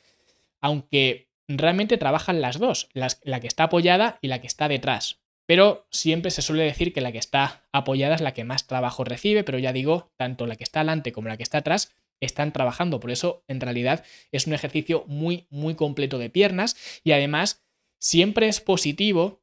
aunque 0.60 1.29
realmente 1.58 1.98
trabajan 1.98 2.40
las 2.40 2.58
dos, 2.58 2.88
la 2.94 3.40
que 3.40 3.46
está 3.46 3.64
apoyada 3.64 4.18
y 4.22 4.28
la 4.28 4.40
que 4.40 4.46
está 4.46 4.68
detrás. 4.68 5.20
Pero 5.50 5.88
siempre 5.90 6.30
se 6.30 6.42
suele 6.42 6.62
decir 6.62 6.92
que 6.92 7.00
la 7.00 7.10
que 7.10 7.18
está 7.18 7.66
apoyada 7.72 8.14
es 8.14 8.20
la 8.20 8.34
que 8.34 8.44
más 8.44 8.68
trabajo 8.68 9.02
recibe, 9.02 9.42
pero 9.42 9.58
ya 9.58 9.72
digo, 9.72 10.12
tanto 10.16 10.46
la 10.46 10.54
que 10.54 10.62
está 10.62 10.80
adelante 10.80 11.10
como 11.10 11.26
la 11.26 11.36
que 11.36 11.42
está 11.42 11.58
atrás 11.58 11.92
están 12.20 12.52
trabajando. 12.52 13.00
Por 13.00 13.10
eso, 13.10 13.42
en 13.48 13.60
realidad, 13.60 14.04
es 14.30 14.46
un 14.46 14.52
ejercicio 14.52 15.04
muy, 15.08 15.48
muy 15.50 15.74
completo 15.74 16.18
de 16.18 16.30
piernas 16.30 16.76
y 17.02 17.10
además 17.10 17.64
siempre 17.98 18.46
es 18.46 18.60
positivo 18.60 19.42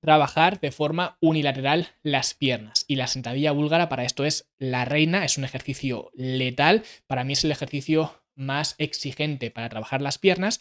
trabajar 0.00 0.58
de 0.58 0.72
forma 0.72 1.16
unilateral 1.20 1.88
las 2.02 2.34
piernas. 2.34 2.84
Y 2.88 2.96
la 2.96 3.06
sentadilla 3.06 3.52
búlgara 3.52 3.88
para 3.88 4.04
esto 4.04 4.24
es 4.24 4.50
la 4.58 4.84
reina, 4.84 5.24
es 5.24 5.38
un 5.38 5.44
ejercicio 5.44 6.10
letal. 6.14 6.82
Para 7.06 7.22
mí 7.22 7.34
es 7.34 7.44
el 7.44 7.52
ejercicio 7.52 8.20
más 8.34 8.74
exigente 8.78 9.52
para 9.52 9.68
trabajar 9.68 10.02
las 10.02 10.18
piernas 10.18 10.60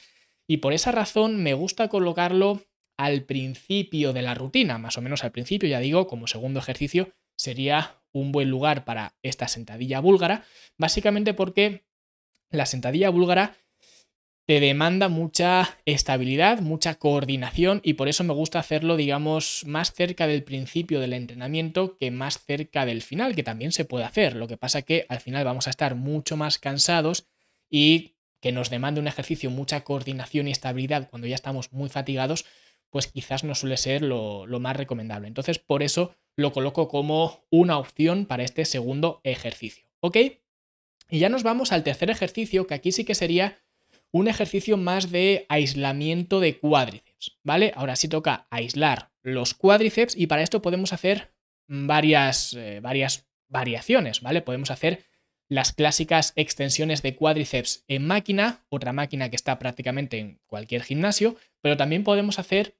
y 0.50 0.58
por 0.58 0.74
esa 0.74 0.92
razón 0.92 1.44
me 1.44 1.54
gusta 1.54 1.90
colocarlo 1.90 2.64
al 2.98 3.24
principio 3.24 4.14
de 4.14 4.24
la 4.24 4.34
rutina, 4.34 4.80
más 4.80 4.98
o 4.98 5.02
menos 5.02 5.24
al 5.24 5.32
principio, 5.32 5.70
ya 5.70 5.80
digo, 5.80 6.08
como 6.08 6.26
segundo 6.26 6.60
ejercicio, 6.60 7.14
sería 7.38 8.02
un 8.12 8.32
buen 8.32 8.50
lugar 8.50 8.84
para 8.84 9.14
esta 9.22 9.48
sentadilla 9.48 10.00
búlgara, 10.00 10.44
básicamente 10.76 11.36
porque 11.36 11.86
la 12.50 12.66
sentadilla 12.66 13.12
búlgara 13.12 13.58
te 14.48 14.60
demanda 14.60 15.08
mucha 15.08 15.78
estabilidad, 15.86 16.62
mucha 16.62 16.96
coordinación 16.96 17.80
y 17.84 17.94
por 17.94 18.10
eso 18.10 18.24
me 18.24 18.34
gusta 18.34 18.58
hacerlo, 18.58 18.98
digamos, 18.98 19.66
más 19.68 19.94
cerca 19.94 20.26
del 20.26 20.44
principio 20.44 21.00
del 21.00 21.14
entrenamiento 21.14 21.96
que 21.96 22.10
más 22.10 22.44
cerca 22.44 22.88
del 22.88 23.04
final, 23.04 23.36
que 23.36 23.44
también 23.44 23.72
se 23.72 23.86
puede 23.86 24.06
hacer. 24.06 24.36
Lo 24.36 24.48
que 24.48 24.58
pasa 24.58 24.82
que 24.82 25.06
al 25.10 25.20
final 25.20 25.46
vamos 25.46 25.68
a 25.68 25.70
estar 25.70 25.94
mucho 25.94 26.38
más 26.38 26.58
cansados 26.58 27.28
y 27.70 28.16
que 28.40 28.52
nos 28.52 28.70
demande 28.70 29.00
un 29.00 29.08
ejercicio 29.08 29.50
mucha 29.50 29.84
coordinación 29.84 30.48
y 30.48 30.52
estabilidad 30.52 31.10
cuando 31.10 31.28
ya 31.28 31.36
estamos 31.36 31.72
muy 31.74 31.90
fatigados, 31.90 32.46
pues 32.90 33.08
quizás 33.08 33.44
no 33.44 33.56
suele 33.56 33.78
ser 33.78 34.02
lo, 34.02 34.48
más 34.60 34.76
recomendable. 34.76 35.28
Entonces, 35.28 35.60
por 35.60 35.84
eso 35.84 36.16
lo 36.36 36.52
coloco 36.52 36.88
como 36.88 37.46
una 37.50 37.78
opción 37.78 38.26
para 38.26 38.44
este 38.44 38.66
segundo 38.66 39.22
ejercicio. 39.24 39.86
¿Ok? 40.00 40.18
Y 41.10 41.20
ya 41.20 41.30
nos 41.30 41.44
vamos 41.44 41.72
al 41.72 41.84
tercer 41.84 42.10
ejercicio, 42.10 42.68
que 42.68 42.76
aquí 42.76 42.92
sí 42.92 43.04
que 43.04 43.16
sería 43.16 43.60
un 44.12 44.28
ejercicio 44.28 44.78
más 44.78 45.12
de 45.12 45.46
aislamiento 45.50 46.40
de 46.40 46.58
cuádriceps, 46.58 47.38
¿vale? 47.44 47.74
Ahora 47.76 47.96
sí 47.96 48.08
toca 48.08 48.48
aislar 48.50 49.12
los 49.22 49.54
cuádriceps 49.54 50.16
y 50.16 50.28
para 50.28 50.42
esto 50.42 50.62
podemos 50.62 50.94
hacer 50.94 51.34
varias, 51.68 52.54
eh, 52.54 52.80
varias 52.82 53.28
variaciones, 53.48 54.22
¿vale? 54.22 54.42
Podemos 54.42 54.72
hacer 54.72 55.04
las 55.50 55.74
clásicas 55.74 56.32
extensiones 56.36 57.02
de 57.02 57.16
cuádriceps 57.16 57.84
en 57.88 58.06
máquina, 58.06 58.64
otra 58.70 58.94
máquina 58.94 59.30
que 59.30 59.36
está 59.36 59.60
prácticamente 59.60 60.20
en 60.20 60.40
cualquier 60.46 60.84
gimnasio, 60.84 61.36
pero 61.62 61.76
también 61.76 62.04
podemos 62.04 62.40
hacer 62.40 62.78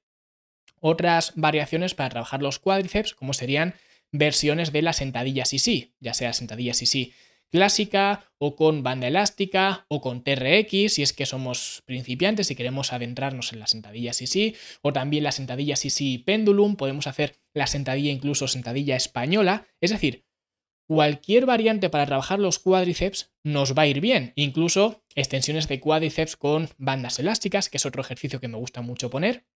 otras 0.80 1.32
variaciones 1.34 1.94
para 1.94 2.10
trabajar 2.10 2.40
los 2.40 2.58
cuádriceps, 2.58 3.14
como 3.14 3.34
serían 3.34 3.74
versiones 4.12 4.72
de 4.72 4.82
la 4.82 4.92
sentadilla 4.92 5.44
sí, 5.44 5.94
ya 6.00 6.14
sea 6.14 6.32
sentadilla 6.32 6.72
sí 6.72 7.12
clásica 7.50 8.30
o 8.38 8.54
con 8.54 8.82
banda 8.82 9.08
elástica 9.08 9.84
o 9.88 10.00
con 10.00 10.22
TRX 10.22 10.94
si 10.94 11.02
es 11.02 11.12
que 11.12 11.26
somos 11.26 11.82
principiantes 11.84 12.50
y 12.50 12.54
queremos 12.54 12.92
adentrarnos 12.92 13.52
en 13.52 13.58
la 13.58 13.66
sentadilla 13.66 14.12
sí, 14.12 14.54
o 14.82 14.92
también 14.92 15.24
la 15.24 15.32
sentadilla 15.32 15.76
sí 15.76 16.18
pendulum, 16.18 16.76
podemos 16.76 17.06
hacer 17.06 17.36
la 17.52 17.66
sentadilla 17.66 18.12
incluso 18.12 18.46
sentadilla 18.46 18.96
española, 18.96 19.66
es 19.80 19.90
decir, 19.90 20.24
cualquier 20.90 21.46
variante 21.46 21.88
para 21.88 22.04
trabajar 22.04 22.40
los 22.40 22.58
cuádriceps 22.58 23.30
nos 23.44 23.78
va 23.78 23.82
a 23.82 23.86
ir 23.86 24.00
bien. 24.00 24.32
Incluso 24.34 25.04
extensiones 25.14 25.68
de 25.68 25.78
cuádriceps 25.78 26.36
con 26.36 26.68
bandas 26.78 27.20
elásticas, 27.20 27.68
que 27.68 27.76
es 27.76 27.86
otro 27.86 28.02
ejercicio 28.02 28.40
que 28.40 28.48
me 28.48 28.56
gusta 28.56 28.82
mucho 28.82 29.08
poner. 29.08 29.46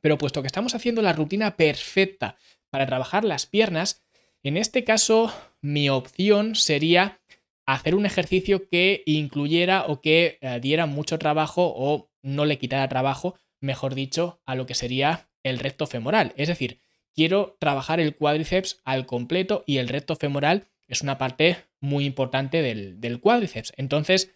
Pero 0.00 0.16
puesto 0.16 0.40
que 0.40 0.46
estamos 0.46 0.74
haciendo 0.74 1.02
la 1.02 1.12
rutina 1.12 1.58
perfecta 1.58 2.38
para 2.70 2.86
trabajar 2.86 3.24
las 3.24 3.44
piernas, 3.44 4.06
en 4.42 4.56
este 4.56 4.84
caso 4.84 5.30
mi 5.60 5.90
opción 5.90 6.54
sería 6.54 7.20
hacer 7.66 7.94
un 7.94 8.06
ejercicio 8.06 8.66
que 8.66 9.02
incluyera 9.04 9.84
o 9.86 10.00
que 10.00 10.38
eh, 10.40 10.60
diera 10.62 10.86
mucho 10.86 11.18
trabajo 11.18 11.74
o 11.76 12.10
no 12.22 12.46
le 12.46 12.58
quitara 12.58 12.88
trabajo, 12.88 13.34
mejor 13.60 13.94
dicho, 13.94 14.40
a 14.46 14.54
lo 14.54 14.64
que 14.64 14.74
sería 14.74 15.28
el 15.42 15.58
recto 15.58 15.86
femoral. 15.86 16.32
Es 16.38 16.48
decir, 16.48 16.80
quiero 17.14 17.56
trabajar 17.58 18.00
el 18.00 18.16
cuádriceps 18.16 18.80
al 18.84 19.06
completo 19.06 19.64
y 19.66 19.78
el 19.78 19.88
recto 19.88 20.16
femoral 20.16 20.66
es 20.88 21.02
una 21.02 21.18
parte 21.18 21.56
muy 21.80 22.04
importante 22.04 22.62
del, 22.62 23.20
cuádriceps. 23.20 23.72
Entonces, 23.76 24.32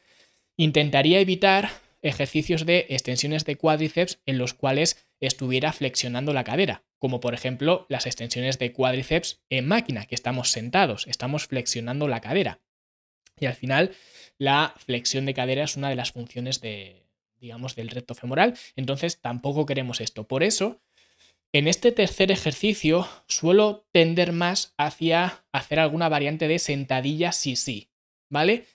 intentaría 0.57 1.21
evitar 1.21 1.71
ejercicios 2.03 2.65
de 2.65 2.87
extensiones 2.89 3.45
de 3.45 3.57
cuádriceps 3.57 4.21
en 4.27 4.39
los 4.39 4.55
cuales 4.55 5.09
estuviera 5.21 5.73
flexionando 5.73 6.33
la 6.33 6.45
cadera, 6.45 6.85
como 6.99 7.21
por 7.21 7.35
ejemplo 7.35 7.87
las 7.89 8.07
extensiones 8.07 8.59
de 8.59 8.73
cuádriceps 8.73 9.41
en 9.51 9.67
máquina, 9.67 10.07
que 10.07 10.15
estamos 10.15 10.51
sentados, 10.51 11.07
estamos 11.09 11.47
flexionando 11.47 12.07
la 12.07 12.21
cadera. 12.21 12.61
Y 13.41 13.47
al 13.47 13.55
final, 13.55 13.93
la 14.39 14.75
flexión 14.79 15.27
de 15.27 15.35
cadera 15.35 15.65
es 15.65 15.77
una 15.77 15.89
de 15.89 15.97
las 15.97 16.13
funciones 16.13 16.61
de, 16.61 17.05
digamos, 17.41 17.75
del 17.75 17.91
recto 17.91 18.15
femoral, 18.15 18.57
entonces 18.77 19.21
tampoco 19.21 19.67
queremos 19.67 20.01
esto. 20.01 20.27
Por 20.27 20.43
eso, 20.43 20.81
en 21.53 21.67
este 21.67 21.93
tercer 21.93 22.31
ejercicio 22.31 23.09
suelo 23.27 23.87
tender 23.93 24.33
más 24.33 24.75
hacia 24.77 25.45
hacer 25.53 25.79
alguna 25.81 26.09
variante 26.09 26.49
de 26.49 26.59
sentadilla 26.59 27.33
sí 27.33 27.57
sí, 27.57 27.91
¿vale? 28.31 28.67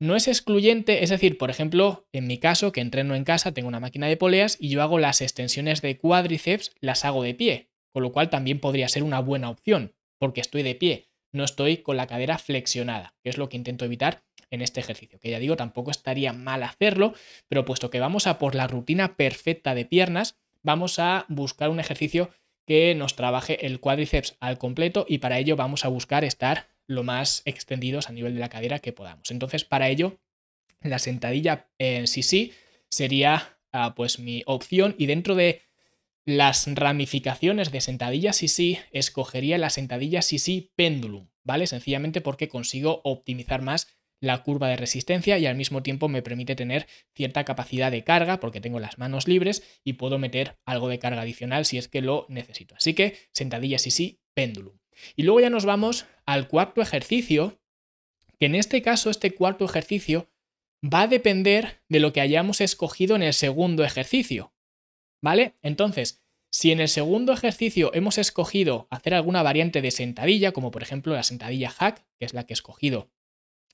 No 0.00 0.14
es 0.14 0.28
excluyente, 0.28 1.02
es 1.02 1.10
decir, 1.10 1.38
por 1.38 1.50
ejemplo, 1.50 2.06
en 2.12 2.28
mi 2.28 2.38
caso, 2.38 2.70
que 2.70 2.80
entreno 2.80 3.16
en 3.16 3.24
casa, 3.24 3.52
tengo 3.52 3.68
una 3.68 3.80
máquina 3.80 4.06
de 4.06 4.16
poleas 4.16 4.56
y 4.60 4.68
yo 4.68 4.82
hago 4.82 4.98
las 4.98 5.20
extensiones 5.20 5.82
de 5.82 5.98
cuádriceps, 5.98 6.72
las 6.80 7.04
hago 7.04 7.24
de 7.24 7.34
pie, 7.34 7.70
con 7.92 8.04
lo 8.04 8.12
cual 8.12 8.30
también 8.30 8.60
podría 8.60 8.88
ser 8.88 9.02
una 9.02 9.20
buena 9.20 9.50
opción, 9.50 9.94
porque 10.18 10.40
estoy 10.40 10.62
de 10.62 10.76
pie, 10.76 11.08
no 11.32 11.44
estoy 11.44 11.78
con 11.78 11.96
la 11.96 12.06
cadera 12.06 12.38
flexionada, 12.38 13.16
que 13.22 13.30
es 13.30 13.38
lo 13.38 13.48
que 13.48 13.56
intento 13.56 13.84
evitar 13.84 14.22
en 14.50 14.62
este 14.62 14.80
ejercicio, 14.80 15.18
que 15.18 15.30
ya 15.30 15.40
digo, 15.40 15.56
tampoco 15.56 15.90
estaría 15.90 16.32
mal 16.32 16.62
hacerlo, 16.62 17.14
pero 17.48 17.64
puesto 17.64 17.90
que 17.90 18.00
vamos 18.00 18.26
a 18.28 18.38
por 18.38 18.54
la 18.54 18.68
rutina 18.68 19.16
perfecta 19.16 19.74
de 19.74 19.84
piernas, 19.84 20.38
vamos 20.62 20.98
a 20.98 21.24
buscar 21.28 21.70
un 21.70 21.80
ejercicio 21.80 22.30
que 22.66 22.94
nos 22.94 23.16
trabaje 23.16 23.66
el 23.66 23.80
cuádriceps 23.80 24.36
al 24.40 24.58
completo 24.58 25.06
y 25.08 25.18
para 25.18 25.38
ello 25.38 25.56
vamos 25.56 25.84
a 25.84 25.88
buscar 25.88 26.24
estar 26.24 26.68
lo 26.86 27.02
más 27.02 27.42
extendidos 27.44 28.08
a 28.08 28.12
nivel 28.12 28.34
de 28.34 28.40
la 28.40 28.48
cadera 28.48 28.78
que 28.78 28.92
podamos. 28.92 29.30
Entonces, 29.30 29.64
para 29.64 29.88
ello, 29.88 30.18
la 30.82 30.98
sentadilla 30.98 31.68
en 31.78 32.06
sí 32.06 32.22
sí 32.22 32.52
sería 32.90 33.58
ah, 33.72 33.94
pues 33.94 34.18
mi 34.18 34.42
opción 34.46 34.94
y 34.98 35.06
dentro 35.06 35.34
de 35.34 35.62
las 36.24 36.66
ramificaciones 36.66 37.72
de 37.72 37.80
sentadilla 37.80 38.34
sí 38.34 38.48
sí, 38.48 38.78
escogería 38.92 39.56
la 39.56 39.70
sentadilla 39.70 40.20
sí 40.20 40.38
sí 40.38 40.72
péndulum, 40.76 41.28
¿vale? 41.42 41.66
Sencillamente 41.66 42.20
porque 42.20 42.48
consigo 42.48 43.00
optimizar 43.04 43.62
más 43.62 43.97
la 44.20 44.42
curva 44.42 44.68
de 44.68 44.76
resistencia 44.76 45.38
y 45.38 45.46
al 45.46 45.56
mismo 45.56 45.82
tiempo 45.82 46.08
me 46.08 46.22
permite 46.22 46.56
tener 46.56 46.86
cierta 47.14 47.44
capacidad 47.44 47.90
de 47.90 48.04
carga 48.04 48.40
porque 48.40 48.60
tengo 48.60 48.80
las 48.80 48.98
manos 48.98 49.28
libres 49.28 49.62
y 49.84 49.94
puedo 49.94 50.18
meter 50.18 50.58
algo 50.64 50.88
de 50.88 50.98
carga 50.98 51.22
adicional 51.22 51.64
si 51.64 51.78
es 51.78 51.88
que 51.88 52.02
lo 52.02 52.26
necesito. 52.28 52.74
Así 52.74 52.94
que 52.94 53.16
sentadillas 53.32 53.86
y 53.86 53.90
sí, 53.90 54.20
péndulo. 54.34 54.78
Y 55.14 55.22
luego 55.22 55.40
ya 55.40 55.50
nos 55.50 55.64
vamos 55.64 56.06
al 56.26 56.48
cuarto 56.48 56.82
ejercicio, 56.82 57.60
que 58.38 58.46
en 58.46 58.54
este 58.54 58.82
caso 58.82 59.10
este 59.10 59.34
cuarto 59.34 59.64
ejercicio 59.64 60.30
va 60.82 61.02
a 61.02 61.08
depender 61.08 61.82
de 61.88 62.00
lo 62.00 62.12
que 62.12 62.20
hayamos 62.20 62.60
escogido 62.60 63.16
en 63.16 63.22
el 63.22 63.34
segundo 63.34 63.84
ejercicio. 63.84 64.52
¿Vale? 65.20 65.54
Entonces, 65.62 66.22
si 66.50 66.72
en 66.72 66.80
el 66.80 66.88
segundo 66.88 67.32
ejercicio 67.32 67.92
hemos 67.94 68.18
escogido 68.18 68.86
hacer 68.90 69.14
alguna 69.14 69.42
variante 69.42 69.82
de 69.82 69.90
sentadilla, 69.90 70.52
como 70.52 70.70
por 70.70 70.82
ejemplo 70.82 71.12
la 71.12 71.22
sentadilla 71.22 71.70
hack, 71.70 72.06
que 72.18 72.24
es 72.24 72.34
la 72.34 72.46
que 72.46 72.52
he 72.52 72.54
escogido 72.54 73.10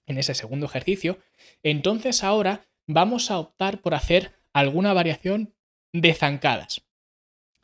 en 0.07 0.19
ese 0.19 0.35
segundo 0.35 0.67
ejercicio, 0.67 1.19
entonces 1.63 2.23
ahora 2.25 2.67
vamos 2.87 3.31
a 3.31 3.39
optar 3.39 3.81
por 3.81 3.95
hacer 3.95 4.33
alguna 4.53 4.93
variación 4.93 5.55
de 5.93 6.15
zancadas, 6.15 6.83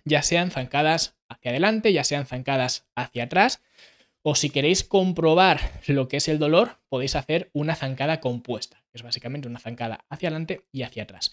ya 0.05 0.23
sean 0.23 0.51
zancadas 0.51 1.17
hacia 1.29 1.51
adelante, 1.51 1.93
ya 1.93 2.05
sean 2.05 2.27
zancadas 2.27 2.87
hacia 2.95 3.25
atrás, 3.25 3.63
o 4.23 4.35
si 4.35 4.51
queréis 4.51 4.85
comprobar 4.85 5.61
lo 5.87 6.09
que 6.09 6.19
es 6.19 6.29
el 6.29 6.39
dolor, 6.39 6.79
podéis 6.89 7.17
hacer 7.17 7.51
una 7.53 7.75
zancada 7.75 8.21
compuesta, 8.21 8.83
que 8.91 8.99
es 8.99 9.03
básicamente 9.03 9.49
una 9.49 9.59
zancada 9.59 10.05
hacia 10.09 10.29
adelante 10.29 10.67
y 10.73 10.83
hacia 10.83 11.05
atrás. 11.05 11.33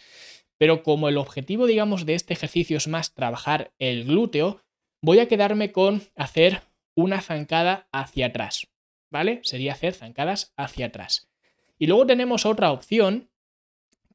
Pero 0.57 0.83
como 0.83 1.09
el 1.09 1.17
objetivo, 1.17 1.67
digamos, 1.67 2.05
de 2.05 2.15
este 2.15 2.33
ejercicio 2.33 2.77
es 2.77 2.87
más 2.87 3.13
trabajar 3.13 3.73
el 3.77 4.05
glúteo, 4.05 4.61
voy 5.01 5.19
a 5.19 5.27
quedarme 5.27 5.71
con 5.71 6.01
hacer 6.15 6.63
una 6.95 7.21
zancada 7.21 7.87
hacia 7.91 8.27
atrás. 8.27 8.67
¿Vale? 9.09 9.39
Sería 9.43 9.73
hacer 9.73 9.93
zancadas 9.93 10.53
hacia 10.57 10.87
atrás. 10.87 11.29
Y 11.77 11.87
luego 11.87 12.05
tenemos 12.05 12.45
otra 12.45 12.71
opción, 12.71 13.29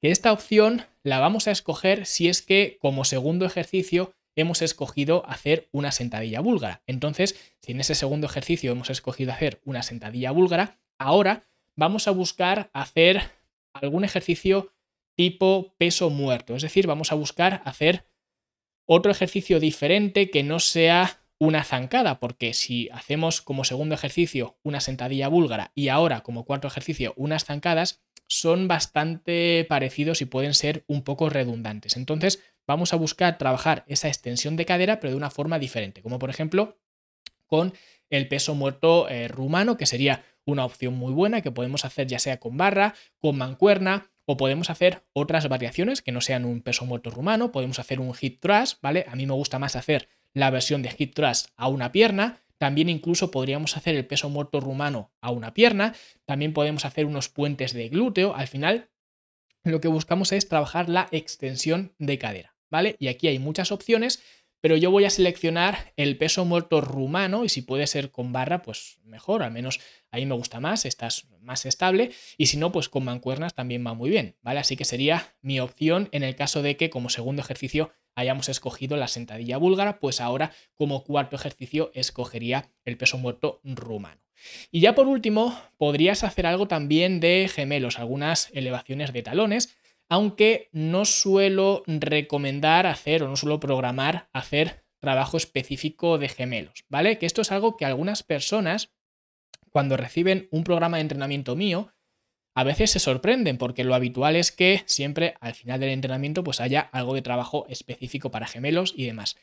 que 0.00 0.10
esta 0.10 0.32
opción 0.32 0.86
la 1.02 1.20
vamos 1.20 1.46
a 1.46 1.52
escoger 1.52 2.06
si 2.06 2.28
es 2.28 2.42
que 2.42 2.78
como 2.80 3.04
segundo 3.04 3.46
ejercicio 3.46 4.14
hemos 4.34 4.62
escogido 4.62 5.24
hacer 5.26 5.68
una 5.72 5.92
sentadilla 5.92 6.40
búlgara. 6.40 6.82
Entonces, 6.86 7.54
si 7.60 7.72
en 7.72 7.80
ese 7.80 7.94
segundo 7.94 8.26
ejercicio 8.26 8.72
hemos 8.72 8.90
escogido 8.90 9.32
hacer 9.32 9.60
una 9.64 9.82
sentadilla 9.82 10.30
búlgara, 10.30 10.80
ahora 10.98 11.46
vamos 11.76 12.08
a 12.08 12.12
buscar 12.12 12.70
hacer 12.72 13.22
algún 13.72 14.04
ejercicio 14.04 14.72
tipo 15.14 15.74
peso 15.78 16.10
muerto. 16.10 16.56
Es 16.56 16.62
decir, 16.62 16.86
vamos 16.86 17.12
a 17.12 17.16
buscar 17.16 17.62
hacer 17.64 18.06
otro 18.86 19.12
ejercicio 19.12 19.60
diferente 19.60 20.30
que 20.30 20.42
no 20.42 20.58
sea 20.58 21.21
una 21.42 21.64
zancada, 21.64 22.20
porque 22.20 22.54
si 22.54 22.88
hacemos 22.92 23.42
como 23.42 23.64
segundo 23.64 23.96
ejercicio 23.96 24.60
una 24.62 24.80
sentadilla 24.80 25.26
búlgara 25.26 25.72
y 25.74 25.88
ahora 25.88 26.20
como 26.20 26.44
cuarto 26.44 26.68
ejercicio 26.68 27.14
unas 27.16 27.46
zancadas, 27.46 28.04
son 28.28 28.68
bastante 28.68 29.66
parecidos 29.68 30.22
y 30.22 30.26
pueden 30.26 30.54
ser 30.54 30.84
un 30.86 31.02
poco 31.02 31.30
redundantes. 31.30 31.96
Entonces 31.96 32.44
vamos 32.64 32.92
a 32.92 32.96
buscar 32.96 33.38
trabajar 33.38 33.84
esa 33.88 34.06
extensión 34.06 34.54
de 34.54 34.66
cadera, 34.66 35.00
pero 35.00 35.10
de 35.10 35.16
una 35.16 35.30
forma 35.30 35.58
diferente, 35.58 36.00
como 36.00 36.20
por 36.20 36.30
ejemplo 36.30 36.78
con 37.48 37.74
el 38.08 38.28
peso 38.28 38.54
muerto 38.54 39.08
eh, 39.08 39.26
rumano, 39.26 39.76
que 39.76 39.86
sería 39.86 40.24
una 40.44 40.64
opción 40.64 40.94
muy 40.94 41.12
buena 41.12 41.40
que 41.40 41.50
podemos 41.50 41.84
hacer 41.84 42.06
ya 42.06 42.20
sea 42.20 42.38
con 42.38 42.56
barra, 42.56 42.94
con 43.18 43.36
mancuerna, 43.36 44.12
o 44.26 44.36
podemos 44.36 44.70
hacer 44.70 45.04
otras 45.12 45.48
variaciones 45.48 46.02
que 46.02 46.12
no 46.12 46.20
sean 46.20 46.44
un 46.44 46.62
peso 46.62 46.84
muerto 46.84 47.10
rumano, 47.10 47.50
podemos 47.50 47.80
hacer 47.80 47.98
un 47.98 48.14
hip 48.20 48.40
thrust, 48.40 48.80
¿vale? 48.80 49.04
A 49.08 49.16
mí 49.16 49.26
me 49.26 49.34
gusta 49.34 49.58
más 49.58 49.74
hacer 49.74 50.08
la 50.34 50.50
versión 50.50 50.82
de 50.82 50.94
hip 50.96 51.14
thrust 51.14 51.48
a 51.56 51.68
una 51.68 51.92
pierna. 51.92 52.42
También 52.58 52.88
incluso 52.88 53.30
podríamos 53.30 53.76
hacer 53.76 53.96
el 53.96 54.06
peso 54.06 54.28
muerto 54.28 54.60
rumano 54.60 55.12
a 55.20 55.30
una 55.30 55.52
pierna. 55.52 55.94
También 56.24 56.52
podemos 56.52 56.84
hacer 56.84 57.06
unos 57.06 57.28
puentes 57.28 57.72
de 57.72 57.88
glúteo. 57.88 58.34
Al 58.34 58.46
final, 58.46 58.90
lo 59.64 59.80
que 59.80 59.88
buscamos 59.88 60.32
es 60.32 60.48
trabajar 60.48 60.88
la 60.88 61.08
extensión 61.10 61.94
de 61.98 62.18
cadera, 62.18 62.56
¿vale? 62.70 62.96
Y 62.98 63.08
aquí 63.08 63.28
hay 63.28 63.38
muchas 63.38 63.72
opciones, 63.72 64.22
pero 64.60 64.76
yo 64.76 64.90
voy 64.92 65.04
a 65.04 65.10
seleccionar 65.10 65.92
el 65.96 66.16
peso 66.16 66.44
muerto 66.44 66.80
rumano 66.80 67.44
y 67.44 67.48
si 67.48 67.62
puede 67.62 67.86
ser 67.88 68.12
con 68.12 68.32
barra, 68.32 68.62
pues 68.62 68.98
mejor, 69.02 69.42
al 69.42 69.50
menos 69.50 69.80
ahí 70.12 70.24
me 70.24 70.36
gusta 70.36 70.60
más, 70.60 70.84
estás 70.84 71.28
más 71.40 71.66
estable 71.66 72.12
y 72.38 72.46
si 72.46 72.56
no, 72.56 72.70
pues 72.70 72.88
con 72.88 73.04
mancuernas 73.04 73.54
también 73.54 73.84
va 73.84 73.94
muy 73.94 74.08
bien, 74.08 74.36
¿vale? 74.40 74.60
Así 74.60 74.76
que 74.76 74.84
sería 74.84 75.34
mi 75.42 75.58
opción 75.58 76.08
en 76.12 76.22
el 76.22 76.36
caso 76.36 76.62
de 76.62 76.76
que 76.76 76.90
como 76.90 77.08
segundo 77.08 77.42
ejercicio 77.42 77.92
hayamos 78.14 78.48
escogido 78.48 78.96
la 78.96 79.08
sentadilla 79.08 79.56
búlgara, 79.56 80.00
pues 80.00 80.20
ahora 80.20 80.52
como 80.74 81.04
cuarto 81.04 81.36
ejercicio 81.36 81.90
escogería 81.94 82.70
el 82.84 82.96
peso 82.96 83.18
muerto 83.18 83.60
rumano. 83.64 84.20
Y 84.70 84.80
ya 84.80 84.94
por 84.94 85.06
último, 85.06 85.58
podrías 85.76 86.24
hacer 86.24 86.46
algo 86.46 86.66
también 86.66 87.20
de 87.20 87.48
gemelos, 87.52 87.98
algunas 87.98 88.50
elevaciones 88.52 89.12
de 89.12 89.22
talones, 89.22 89.76
aunque 90.08 90.68
no 90.72 91.04
suelo 91.04 91.84
recomendar 91.86 92.86
hacer 92.86 93.22
o 93.22 93.28
no 93.28 93.36
suelo 93.36 93.60
programar 93.60 94.28
hacer 94.32 94.84
trabajo 94.98 95.36
específico 95.36 96.18
de 96.18 96.28
gemelos, 96.28 96.84
¿vale? 96.88 97.18
Que 97.18 97.26
esto 97.26 97.42
es 97.42 97.50
algo 97.50 97.76
que 97.76 97.84
algunas 97.84 98.22
personas, 98.22 98.92
cuando 99.70 99.96
reciben 99.96 100.48
un 100.50 100.64
programa 100.64 100.98
de 100.98 101.02
entrenamiento 101.02 101.56
mío, 101.56 101.92
a 102.54 102.64
veces 102.64 102.90
se 102.90 102.98
sorprenden 102.98 103.58
porque 103.58 103.84
lo 103.84 103.94
habitual 103.94 104.36
es 104.36 104.52
que 104.52 104.82
siempre 104.86 105.34
al 105.40 105.54
final 105.54 105.80
del 105.80 105.90
entrenamiento 105.90 106.44
pues 106.44 106.60
haya 106.60 106.80
algo 106.80 107.14
de 107.14 107.22
trabajo 107.22 107.66
específico 107.68 108.30
para 108.30 108.46
gemelos 108.46 108.94
y 108.96 109.06
demás. 109.06 109.36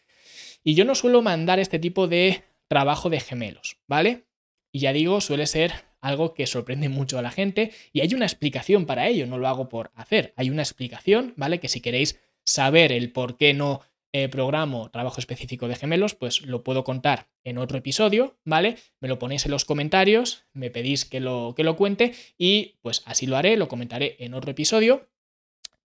Y 0.63 0.75
yo 0.75 0.85
no 0.85 0.95
suelo 0.95 1.21
mandar 1.21 1.59
este 1.59 1.79
tipo 1.79 2.07
de 2.07 2.43
trabajo 2.67 3.09
de 3.09 3.19
gemelos, 3.19 3.77
¿vale? 3.87 4.25
Y 4.71 4.79
ya 4.79 4.93
digo, 4.93 5.21
suele 5.21 5.47
ser 5.47 5.73
algo 6.01 6.33
que 6.33 6.47
sorprende 6.47 6.89
mucho 6.89 7.17
a 7.17 7.21
la 7.21 7.31
gente 7.31 7.71
y 7.91 8.01
hay 8.01 8.13
una 8.13 8.25
explicación 8.25 8.85
para 8.85 9.07
ello, 9.07 9.25
no 9.25 9.37
lo 9.37 9.47
hago 9.47 9.69
por 9.69 9.91
hacer, 9.95 10.33
hay 10.37 10.49
una 10.49 10.61
explicación, 10.61 11.33
¿vale? 11.35 11.59
Que 11.59 11.67
si 11.67 11.81
queréis 11.81 12.19
saber 12.43 12.91
el 12.91 13.11
por 13.11 13.37
qué 13.37 13.53
no 13.53 13.81
eh, 14.11 14.29
programo 14.29 14.89
trabajo 14.91 15.19
específico 15.19 15.67
de 15.67 15.75
gemelos, 15.75 16.15
pues 16.15 16.41
lo 16.41 16.63
puedo 16.63 16.83
contar 16.83 17.27
en 17.43 17.57
otro 17.57 17.77
episodio, 17.77 18.37
¿vale? 18.45 18.77
Me 18.99 19.07
lo 19.07 19.19
ponéis 19.19 19.45
en 19.45 19.51
los 19.51 19.65
comentarios, 19.65 20.45
me 20.53 20.69
pedís 20.69 21.05
que 21.05 21.19
lo, 21.19 21.53
que 21.55 21.63
lo 21.63 21.75
cuente 21.75 22.13
y 22.37 22.77
pues 22.81 23.03
así 23.05 23.27
lo 23.27 23.37
haré, 23.37 23.57
lo 23.57 23.67
comentaré 23.67 24.15
en 24.19 24.33
otro 24.33 24.51
episodio 24.51 25.09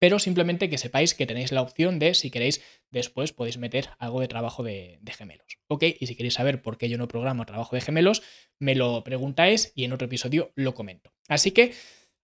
pero 0.02 0.18
simplemente 0.18 0.68
que 0.68 0.78
sepáis 0.78 1.14
que 1.14 1.26
tenéis 1.26 1.52
la 1.52 1.62
opción 1.62 2.00
de, 2.00 2.14
si 2.14 2.32
queréis, 2.32 2.60
después 2.90 3.32
podéis 3.32 3.56
meter 3.58 3.90
algo 4.00 4.20
de 4.20 4.26
trabajo 4.26 4.64
de, 4.64 4.98
gemelos. 5.16 5.58
¿Ok? 5.68 5.84
Y 6.00 6.08
si 6.08 6.16
queréis 6.16 6.34
saber 6.34 6.60
por 6.60 6.76
qué 6.76 6.88
yo 6.88 6.98
no 6.98 7.06
programo 7.06 7.46
trabajo 7.46 7.76
de 7.76 7.82
gemelos, 7.82 8.20
me 8.58 8.74
lo 8.74 9.04
preguntáis 9.04 9.70
y 9.76 9.84
en 9.84 9.92
otro 9.92 10.06
episodio 10.06 10.50
lo 10.56 10.74
comento. 10.74 11.12
Así 11.28 11.52
que 11.52 11.72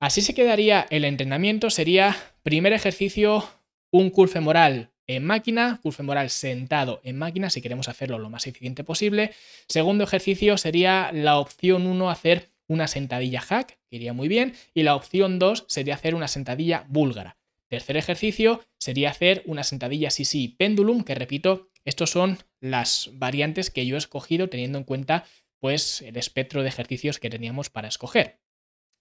así 0.01 0.23
se 0.23 0.35
quedaría 0.35 0.89
el 0.91 1.05
entrenamiento. 1.05 1.71
Sería 1.71 2.17
primer 2.43 2.73
ejercicio, 2.73 3.49
un 3.93 4.11
curl 4.11 4.29
femoral 4.29 4.91
en 5.09 5.25
máquina, 5.25 5.81
curl 5.83 5.95
femoral 5.95 6.31
sentado 6.31 7.01
en 7.03 7.19
máquina, 7.19 7.51
si 7.51 7.61
queremos 7.61 7.89
hacerlo 7.89 8.19
lo 8.19 8.31
más 8.31 8.47
eficiente 8.47 8.85
posible. 8.85 9.33
Segundo 9.67 10.05
ejercicio 10.05 10.57
sería 10.59 11.11
la 11.13 11.39
opción 11.39 11.87
1, 11.87 12.11
hacer 12.11 12.51
una 12.69 12.87
sentadilla 12.87 13.41
hack, 13.41 13.79
que 13.89 13.97
iría 13.97 14.13
muy 14.13 14.29
bien. 14.29 14.55
Y 14.75 14.83
la 14.83 14.95
opción 14.95 15.39
2 15.39 15.65
sería 15.67 15.95
hacer 15.95 16.15
una 16.15 16.29
sentadilla 16.29 16.85
búlgara. 16.89 17.39
Tercer 17.69 17.97
ejercicio 17.97 18.65
sería 18.79 19.11
hacer 19.11 19.43
una 19.47 19.65
sentadilla 19.65 20.11
sí 20.11 20.49
pendulum, 20.59 21.03
que 21.03 21.15
repito, 21.15 21.69
estos 21.85 22.11
son 22.11 22.39
las 22.61 23.11
variantes 23.15 23.71
que 23.71 23.87
yo 23.87 23.97
he 23.97 23.99
escogido 23.99 24.49
teniendo 24.49 24.79
en 24.79 24.85
cuenta 24.85 25.25
pues 25.59 26.03
el 26.03 26.17
espectro 26.17 26.63
de 26.63 26.69
ejercicios 26.69 27.19
que 27.19 27.31
teníamos 27.31 27.71
para 27.71 27.89
escoger. 27.89 28.39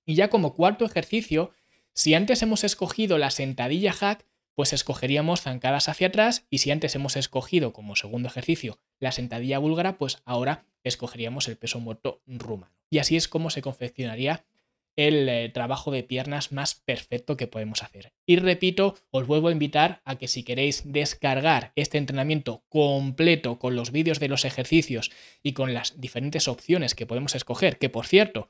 Y 0.06 0.16
ya 0.16 0.30
como 0.30 0.56
cuarto 0.56 0.86
ejercicio, 0.86 1.52
si 1.94 2.14
antes 2.14 2.42
hemos 2.42 2.64
escogido 2.64 3.18
la 3.18 3.30
sentadilla 3.30 3.92
hack, 3.92 4.26
pues 4.58 4.74
escogeríamos 4.74 5.42
zancadas 5.42 5.88
hacia 5.88 6.08
atrás 6.08 6.48
y 6.50 6.58
si 6.58 6.72
antes 6.72 6.96
hemos 6.96 7.16
escogido 7.16 7.74
como 7.74 7.96
segundo 7.96 8.28
ejercicio 8.28 8.80
la 9.00 9.12
sentadilla 9.12 9.60
búlgara, 9.60 10.00
pues 10.00 10.24
ahora 10.26 10.66
escogeríamos 10.84 11.48
el 11.48 11.58
peso 11.58 11.80
muerto 11.80 12.24
rumano. 12.26 12.74
Y 12.90 12.98
así 12.98 13.16
es 13.18 13.28
como 13.28 13.52
se 13.52 13.62
confeccionaría 13.62 14.48
el 14.96 15.30
eh, 15.30 15.50
trabajo 15.50 15.92
de 15.92 16.02
piernas 16.02 16.52
más 16.52 16.74
perfecto 16.74 17.38
que 17.38 17.46
podemos 17.46 17.84
hacer. 17.84 18.14
Y 18.26 18.38
repito, 18.38 18.96
os 19.12 19.28
vuelvo 19.28 19.50
a 19.50 19.52
invitar 19.52 20.02
a 20.06 20.16
que 20.16 20.28
si 20.28 20.42
queréis 20.42 20.92
descargar 20.92 21.72
este 21.76 22.00
entrenamiento 22.00 22.64
completo 22.68 23.60
con 23.60 23.76
los 23.76 23.92
vídeos 23.92 24.20
de 24.20 24.28
los 24.28 24.44
ejercicios 24.44 25.12
y 25.44 25.54
con 25.54 25.76
las 25.76 26.02
diferentes 26.02 26.48
opciones 26.48 26.96
que 26.96 27.06
podemos 27.06 27.36
escoger, 27.36 27.78
que 27.78 27.90
por 27.90 28.08
cierto, 28.08 28.50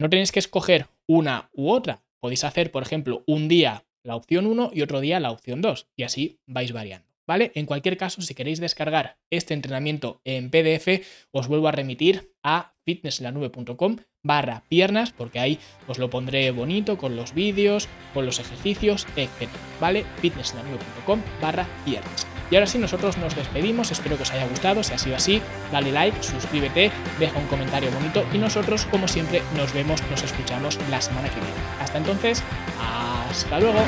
no 0.00 0.10
tenéis 0.10 0.32
que 0.32 0.40
escoger 0.40 0.88
una 1.06 1.48
u 1.52 1.70
otra. 1.70 2.02
Podéis 2.18 2.42
hacer, 2.42 2.72
por 2.72 2.82
ejemplo, 2.82 3.22
un 3.28 3.46
día 3.46 3.84
la 4.04 4.16
opción 4.16 4.46
1 4.46 4.70
y 4.72 4.82
otro 4.82 5.00
día 5.00 5.18
la 5.18 5.32
opción 5.32 5.60
2 5.60 5.88
y 5.96 6.04
así 6.04 6.38
vais 6.46 6.72
variando. 6.72 7.08
¿Vale? 7.26 7.52
En 7.54 7.64
cualquier 7.64 7.96
caso, 7.96 8.20
si 8.20 8.34
queréis 8.34 8.60
descargar 8.60 9.16
este 9.30 9.54
entrenamiento 9.54 10.20
en 10.24 10.50
PDF, 10.50 11.06
os 11.30 11.48
vuelvo 11.48 11.68
a 11.68 11.72
remitir 11.72 12.34
a 12.42 12.74
fitnesslanube.com 12.84 13.96
barra 14.22 14.64
piernas, 14.68 15.12
porque 15.12 15.38
ahí 15.38 15.58
os 15.86 15.98
lo 15.98 16.10
pondré 16.10 16.50
bonito 16.50 16.98
con 16.98 17.16
los 17.16 17.32
vídeos, 17.32 17.88
con 18.12 18.26
los 18.26 18.40
ejercicios, 18.40 19.06
etc. 19.16 19.48
¿Vale? 19.80 20.04
fitnesslanube.com 20.20 21.22
barra 21.40 21.66
piernas. 21.86 22.33
Y 22.50 22.56
ahora 22.56 22.66
sí, 22.66 22.78
nosotros 22.78 23.16
nos 23.18 23.34
despedimos, 23.34 23.90
espero 23.90 24.16
que 24.16 24.22
os 24.22 24.30
haya 24.32 24.46
gustado, 24.46 24.82
si 24.82 24.92
ha 24.92 24.98
sido 24.98 25.16
así, 25.16 25.42
dale 25.72 25.92
like, 25.92 26.22
suscríbete, 26.22 26.90
deja 27.18 27.38
un 27.38 27.46
comentario 27.46 27.90
bonito 27.90 28.24
y 28.32 28.38
nosotros, 28.38 28.86
como 28.90 29.08
siempre, 29.08 29.42
nos 29.56 29.72
vemos, 29.72 30.02
nos 30.10 30.22
escuchamos 30.22 30.78
la 30.90 31.00
semana 31.00 31.28
que 31.28 31.36
viene. 31.40 31.54
Hasta 31.80 31.98
entonces, 31.98 32.42
hasta 32.80 33.60
luego. 33.60 33.80